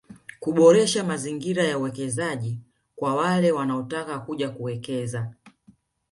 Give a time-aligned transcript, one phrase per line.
[0.39, 2.57] Kuboresha mazingira ya uwekezaji
[2.95, 5.33] kwa wale wanaotaka kuja kuwekeza